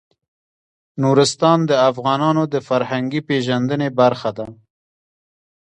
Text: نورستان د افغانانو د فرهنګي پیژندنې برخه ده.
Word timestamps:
نورستان 1.03 1.59
د 1.69 1.71
افغانانو 1.89 2.43
د 2.53 2.55
فرهنګي 2.67 3.21
پیژندنې 3.29 3.89
برخه 3.99 4.31
ده. 4.37 4.47